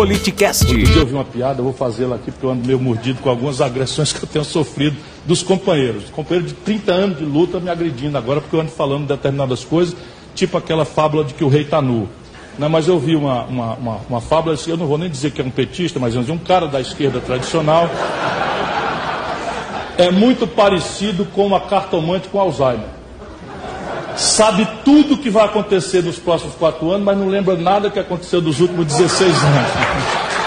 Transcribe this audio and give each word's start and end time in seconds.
Politicast. 0.00 0.64
Outro 0.64 0.82
dia 0.82 1.02
eu 1.02 1.06
vi 1.06 1.12
uma 1.12 1.26
piada, 1.26 1.60
eu 1.60 1.64
vou 1.64 1.74
fazê-la 1.74 2.16
aqui 2.16 2.30
porque 2.30 2.46
eu 2.46 2.50
ando 2.50 2.66
meio 2.66 2.80
mordido 2.80 3.20
com 3.20 3.28
algumas 3.28 3.60
agressões 3.60 4.10
que 4.10 4.22
eu 4.22 4.26
tenho 4.26 4.46
sofrido 4.46 4.96
dos 5.26 5.42
companheiros. 5.42 6.04
Companheiros 6.08 6.52
de 6.52 6.56
30 6.56 6.90
anos 6.90 7.18
de 7.18 7.24
luta 7.26 7.60
me 7.60 7.68
agredindo 7.68 8.16
agora 8.16 8.40
porque 8.40 8.56
eu 8.56 8.60
ando 8.62 8.70
falando 8.70 9.06
determinadas 9.06 9.62
coisas, 9.62 9.94
tipo 10.34 10.56
aquela 10.56 10.86
fábula 10.86 11.22
de 11.22 11.34
que 11.34 11.44
o 11.44 11.48
rei 11.48 11.64
está 11.64 11.82
nu. 11.82 12.08
Né, 12.58 12.66
mas 12.66 12.88
eu 12.88 12.98
vi 12.98 13.14
uma, 13.14 13.44
uma, 13.44 13.74
uma, 13.74 14.00
uma 14.08 14.20
fábula, 14.22 14.56
eu 14.66 14.76
não 14.78 14.86
vou 14.86 14.96
nem 14.96 15.10
dizer 15.10 15.32
que 15.32 15.42
é 15.42 15.44
um 15.44 15.50
petista, 15.50 16.00
mas 16.00 16.16
um 16.16 16.38
cara 16.38 16.66
da 16.66 16.80
esquerda 16.80 17.20
tradicional. 17.20 17.86
É 19.98 20.10
muito 20.10 20.46
parecido 20.46 21.26
com 21.26 21.44
uma 21.44 21.60
cartomante 21.60 22.26
com 22.28 22.40
Alzheimer. 22.40 23.00
Sabe 24.20 24.68
tudo 24.84 25.14
o 25.14 25.16
que 25.16 25.30
vai 25.30 25.46
acontecer 25.46 26.02
nos 26.02 26.18
próximos 26.18 26.54
quatro 26.54 26.90
anos, 26.90 27.04
mas 27.04 27.16
não 27.16 27.28
lembra 27.28 27.56
nada 27.56 27.90
que 27.90 27.98
aconteceu 27.98 28.40
dos 28.40 28.60
últimos 28.60 28.86
16 28.86 29.30
anos. 29.30 29.89